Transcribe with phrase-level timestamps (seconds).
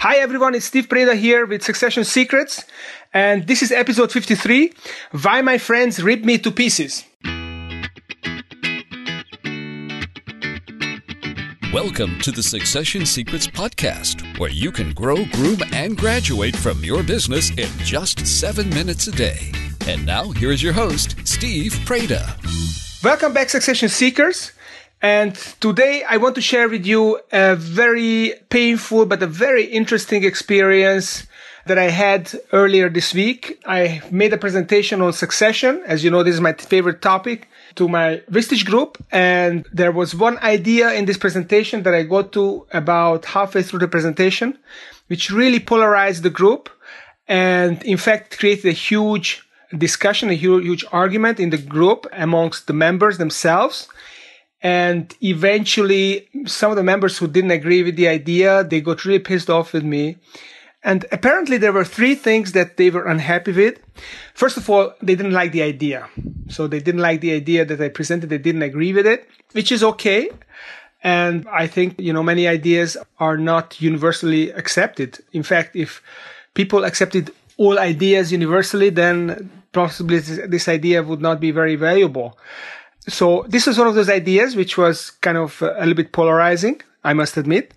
[0.00, 2.64] Hi everyone, it's Steve Preda here with Succession Secrets,
[3.12, 4.72] and this is episode 53
[5.20, 7.04] Why My Friends Rip Me to Pieces.
[11.70, 17.02] Welcome to the Succession Secrets Podcast, where you can grow, groom, and graduate from your
[17.02, 19.52] business in just seven minutes a day.
[19.86, 22.24] And now, here is your host, Steve Preda.
[23.04, 24.52] Welcome back, Succession Seekers.
[25.02, 30.24] And today I want to share with you a very painful but a very interesting
[30.24, 31.26] experience
[31.66, 33.62] that I had earlier this week.
[33.64, 35.82] I made a presentation on succession.
[35.86, 39.02] As you know, this is my favorite topic to my Vistage group.
[39.10, 43.78] And there was one idea in this presentation that I got to about halfway through
[43.78, 44.58] the presentation,
[45.06, 46.68] which really polarized the group
[47.26, 49.42] and in fact created a huge
[49.76, 53.88] discussion, a huge, huge argument in the group amongst the members themselves
[54.62, 59.18] and eventually, some of the members who didn't agree with the idea, they got really
[59.18, 60.16] pissed off with me.
[60.82, 63.80] And apparently there were three things that they were unhappy with.
[64.34, 66.08] First of all, they didn't like the idea.
[66.48, 68.30] So they didn't like the idea that I presented.
[68.30, 70.30] They didn't agree with it, which is okay.
[71.02, 75.18] And I think, you know, many ideas are not universally accepted.
[75.32, 76.02] In fact, if
[76.54, 82.38] people accepted all ideas universally, then possibly this idea would not be very valuable.
[83.08, 86.12] So this was one of those ideas which was kind of uh, a little bit
[86.12, 87.72] polarizing, I must admit.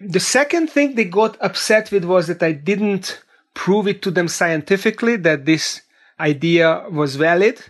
[0.00, 3.22] The second thing they got upset with was that I didn't
[3.54, 5.82] prove it to them scientifically that this
[6.20, 7.60] idea was valid,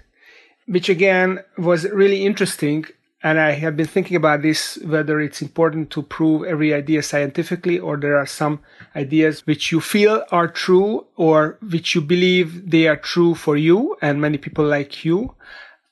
[0.66, 2.84] which again was really interesting.
[3.22, 7.78] And I have been thinking about this whether it's important to prove every idea scientifically
[7.78, 8.60] or there are some
[8.94, 13.96] ideas which you feel are true or which you believe they are true for you
[14.00, 15.34] and many people like you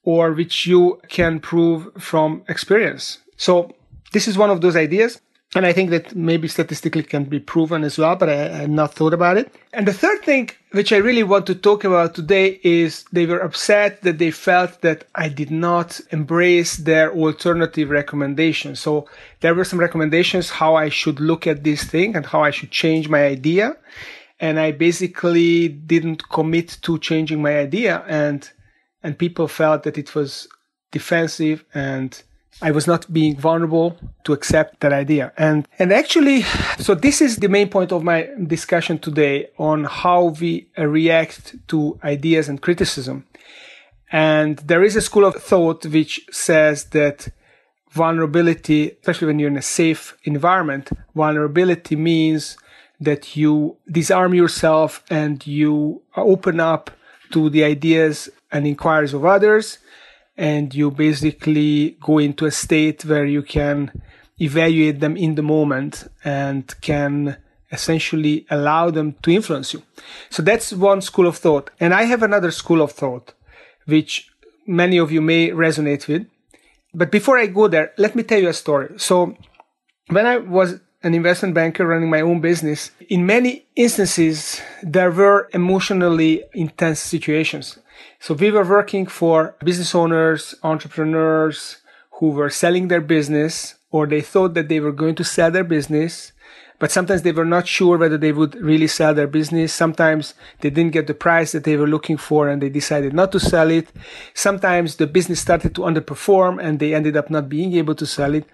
[0.06, 3.18] or which you can prove from experience.
[3.36, 3.74] So
[4.12, 5.20] this is one of those ideas.
[5.54, 8.94] And I think that maybe statistically can be proven as well, but I, have not
[8.94, 9.54] thought about it.
[9.72, 13.38] And the third thing which I really want to talk about today is they were
[13.38, 18.80] upset that they felt that I did not embrace their alternative recommendations.
[18.80, 19.06] So
[19.40, 22.70] there were some recommendations how I should look at this thing and how I should
[22.70, 23.76] change my idea.
[24.38, 28.04] And I basically didn't commit to changing my idea.
[28.06, 28.50] And
[29.06, 30.48] and people felt that it was
[30.90, 32.24] defensive and
[32.60, 35.32] I was not being vulnerable to accept that idea.
[35.38, 36.42] And, and actually,
[36.78, 42.00] so this is the main point of my discussion today on how we react to
[42.02, 43.26] ideas and criticism.
[44.10, 47.28] And there is a school of thought which says that
[47.90, 52.56] vulnerability, especially when you're in a safe environment, vulnerability means
[52.98, 56.90] that you disarm yourself and you open up
[57.30, 59.78] to the ideas and inquiries of others.
[60.36, 63.90] And you basically go into a state where you can
[64.38, 67.38] evaluate them in the moment and can
[67.72, 69.82] essentially allow them to influence you.
[70.30, 71.70] So that's one school of thought.
[71.80, 73.32] And I have another school of thought,
[73.86, 74.28] which
[74.66, 76.26] many of you may resonate with.
[76.94, 78.94] But before I go there, let me tell you a story.
[78.98, 79.36] So
[80.08, 85.48] when I was an investment banker running my own business, in many instances, there were
[85.54, 87.78] emotionally intense situations.
[88.18, 91.76] So we were working for business owners, entrepreneurs
[92.18, 95.62] who were selling their business or they thought that they were going to sell their
[95.62, 96.32] business,
[96.80, 99.72] but sometimes they were not sure whether they would really sell their business.
[99.72, 103.30] Sometimes they didn't get the price that they were looking for and they decided not
[103.30, 103.88] to sell it.
[104.34, 108.34] Sometimes the business started to underperform and they ended up not being able to sell
[108.34, 108.44] it.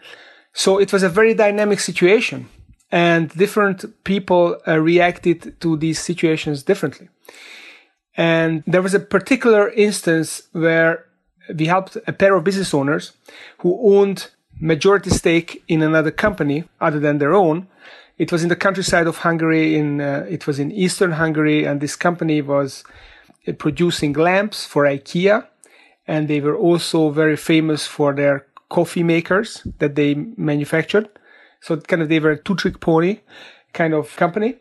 [0.52, 2.48] So it was a very dynamic situation
[2.90, 7.08] and different people uh, reacted to these situations differently.
[8.16, 11.06] And there was a particular instance where
[11.54, 13.12] we helped a pair of business owners
[13.58, 14.30] who owned
[14.60, 17.66] majority stake in another company other than their own.
[18.18, 19.76] It was in the countryside of Hungary.
[19.76, 22.84] In uh, it was in eastern Hungary, and this company was
[23.48, 25.46] uh, producing lamps for IKEA,
[26.06, 29.49] and they were also very famous for their coffee makers
[29.81, 30.15] that they
[30.50, 31.06] manufactured.
[31.60, 33.21] So kind of they were a two trick pony
[33.72, 34.56] kind of company.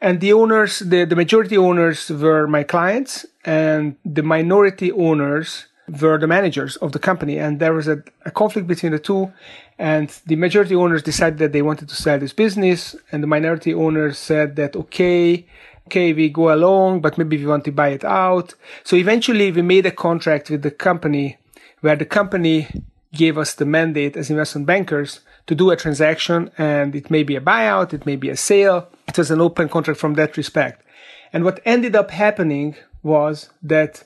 [0.00, 5.66] And the owners, the, the majority owners were my clients and the minority owners
[6.00, 7.38] were the managers of the company.
[7.38, 9.30] And there was a, a conflict between the two.
[9.78, 12.96] And the majority owners decided that they wanted to sell this business.
[13.12, 15.46] And the minority owners said that, okay,
[15.86, 18.54] okay, we go along, but maybe we want to buy it out.
[18.84, 21.36] So eventually we made a contract with the company
[21.82, 22.68] where the company
[23.12, 27.36] gave us the mandate as investment bankers to do a transaction and it may be
[27.36, 28.88] a buyout, it may be a sale.
[29.08, 30.84] It was an open contract from that respect.
[31.32, 34.04] And what ended up happening was that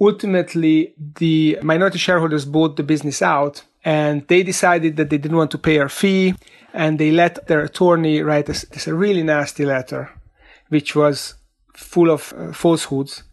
[0.00, 5.50] ultimately the minority shareholders bought the business out and they decided that they didn't want
[5.50, 6.34] to pay our fee
[6.72, 10.10] and they let their attorney write this, this a really nasty letter
[10.68, 11.34] which was
[11.74, 13.24] full of uh, falsehoods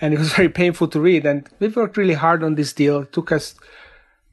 [0.00, 3.00] and it was very painful to read and we worked really hard on this deal
[3.00, 3.54] it took us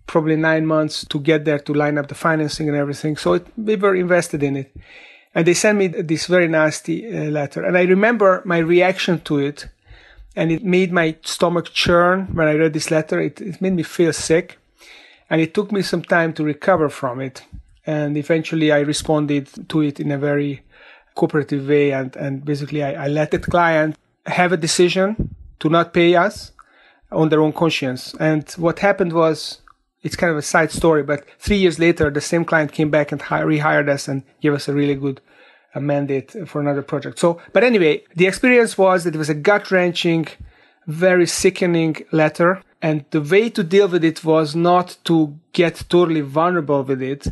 [0.07, 3.47] probably nine months to get there to line up the financing and everything so it,
[3.57, 4.75] we were invested in it
[5.33, 9.39] and they sent me this very nasty uh, letter and i remember my reaction to
[9.39, 9.67] it
[10.35, 13.83] and it made my stomach churn when i read this letter it, it made me
[13.83, 14.57] feel sick
[15.31, 17.45] and it took me some time to recover from it.
[17.87, 20.61] And eventually I responded to it in a very
[21.15, 21.91] cooperative way.
[21.91, 23.95] And, and basically I, I let the client
[24.25, 26.51] have a decision to not pay us
[27.13, 28.13] on their own conscience.
[28.19, 29.60] And what happened was,
[30.03, 33.11] it's kind of a side story, but three years later, the same client came back
[33.11, 35.21] and rehired us and gave us a really good
[35.75, 37.19] uh, mandate for another project.
[37.19, 40.27] So, but anyway, the experience was that it was a gut wrenching,
[40.87, 46.21] very sickening letter and the way to deal with it was not to get totally
[46.21, 47.27] vulnerable with it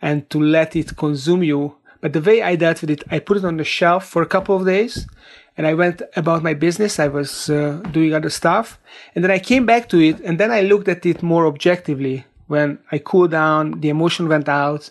[0.00, 1.76] and to let it consume you.
[2.00, 4.26] But the way I dealt with it, I put it on the shelf for a
[4.26, 5.06] couple of days
[5.56, 6.98] and I went about my business.
[6.98, 8.78] I was uh, doing other stuff.
[9.14, 12.26] And then I came back to it and then I looked at it more objectively.
[12.46, 14.90] When I cooled down, the emotion went out.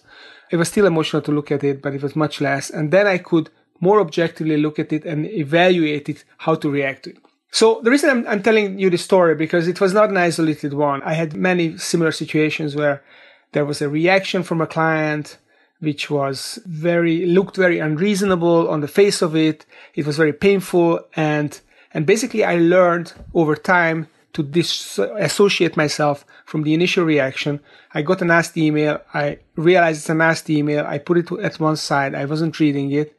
[0.51, 2.69] It was still emotional to look at it, but it was much less.
[2.69, 3.49] And then I could
[3.79, 7.17] more objectively look at it and evaluate it, how to react to it.
[7.51, 10.73] So the reason I'm, I'm, telling you this story because it was not an isolated
[10.73, 11.03] one.
[11.03, 13.03] I had many similar situations where
[13.51, 15.37] there was a reaction from a client
[15.79, 19.65] which was very looked very unreasonable on the face of it.
[19.95, 21.59] It was very painful and
[21.93, 27.59] and basically I learned over time to disassociate myself from the initial reaction.
[27.93, 28.99] I got a nasty email.
[29.13, 30.85] I realized it's a nasty email.
[30.87, 32.15] I put it at one side.
[32.15, 33.15] I wasn't reading it.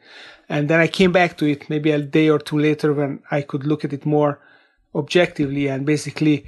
[0.48, 3.42] And then I came back to it maybe a day or two later when I
[3.42, 4.40] could look at it more
[4.94, 6.46] objectively and basically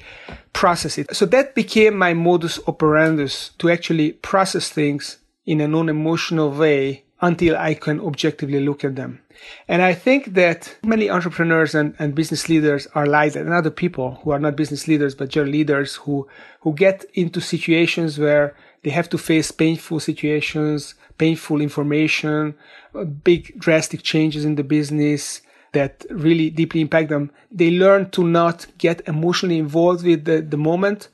[0.52, 1.14] process it.
[1.14, 7.56] So that became my modus operandus to actually process things in a non-emotional way until
[7.56, 9.20] I can objectively look at them.
[9.68, 13.70] And I think that many entrepreneurs and, and business leaders are like that, and other
[13.70, 16.26] people who are not business leaders but just leaders who
[16.60, 22.54] who get into situations where they have to face painful situations, painful information,
[22.94, 27.30] uh, big drastic changes in the business that really deeply impact them.
[27.50, 31.08] They learn to not get emotionally involved with the, the moment,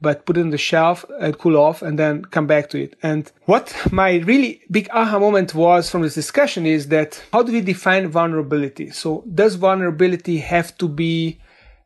[0.00, 2.96] but put it on the shelf and cool off and then come back to it.
[3.02, 7.52] And what my really big aha moment was from this discussion is that how do
[7.52, 8.90] we define vulnerability?
[8.90, 11.40] So does vulnerability have to be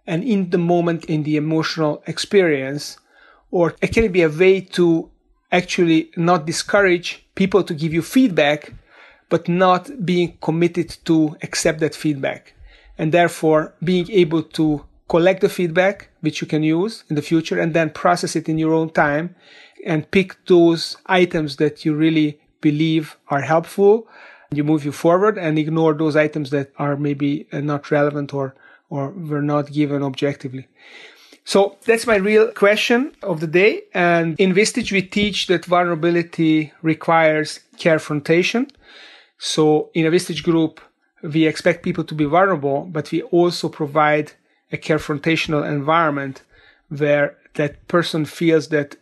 [0.06, 2.98] an in the moment in the emotional experience
[3.50, 5.10] or can it be a way to
[5.52, 8.72] actually not discourage people to give you feedback,
[9.28, 12.54] but not being committed to accept that feedback.
[12.98, 17.58] And therefore being able to collect the feedback, which you can use in the future,
[17.60, 19.34] and then process it in your own time
[19.84, 24.06] and pick those items that you really believe are helpful.
[24.52, 28.54] You move you forward and ignore those items that are maybe uh, not relevant or,
[28.88, 30.68] or were not given objectively.
[31.44, 33.82] So that's my real question of the day.
[33.94, 38.70] And in Vistage, we teach that vulnerability requires carefrontation.
[39.38, 40.80] So in a Vistage group,
[41.22, 44.32] we expect people to be vulnerable, but we also provide
[44.72, 46.42] a carefrontational environment
[46.88, 48.96] where that person feels that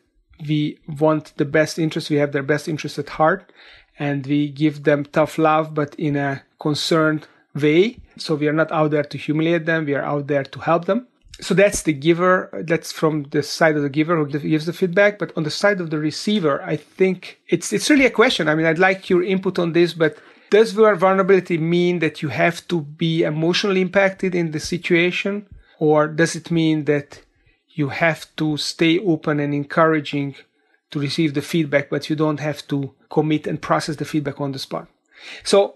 [0.47, 3.53] we want the best interest, we have their best interest at heart,
[3.99, 7.99] and we give them tough love, but in a concerned way.
[8.17, 10.85] So we are not out there to humiliate them, we are out there to help
[10.85, 11.09] them.
[11.41, 15.21] So that's the giver that's from the side of the giver who gives the feedback
[15.21, 18.49] but on the side of the receiver i think it's it's really a question.
[18.49, 20.19] I mean i'd like your input on this but
[20.51, 25.47] does vulnerability mean that you have to be emotionally impacted in the situation
[25.79, 27.21] or does it mean that
[27.69, 30.35] you have to stay open and encouraging
[30.91, 34.53] to receive the feedback but you don't have to commit and process the feedback on
[34.53, 34.89] the spot
[35.45, 35.75] so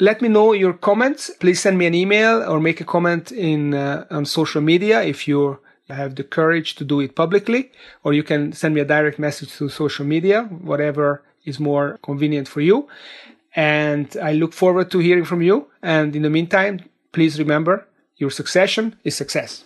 [0.00, 1.30] let me know your comments.
[1.38, 5.28] Please send me an email or make a comment in uh, on social media if
[5.28, 5.58] you
[5.88, 7.70] have the courage to do it publicly,
[8.02, 12.48] or you can send me a direct message through social media, whatever is more convenient
[12.48, 12.88] for you.
[13.54, 15.68] And I look forward to hearing from you.
[15.82, 16.80] And in the meantime,
[17.12, 19.64] please remember your succession is success.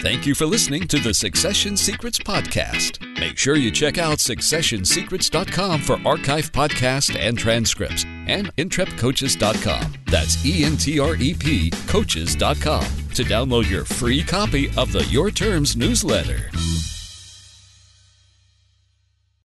[0.00, 3.00] Thank you for listening to the Succession Secrets Podcast.
[3.18, 9.94] Make sure you check out successionsecrets.com for archive podcasts and transcripts and entrepcoaches.com.
[10.06, 12.84] That's E N T R E P coaches.com
[13.14, 16.50] to download your free copy of the Your Terms newsletter.